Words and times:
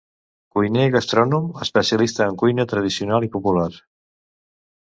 Cuiner 0.53 0.85
i 0.89 0.93
gastrònom, 0.95 1.45
especialista 1.67 2.27
en 2.31 2.39
cuina 2.45 2.65
tradicional 2.75 3.29
i 3.29 3.31
popular. 3.37 3.71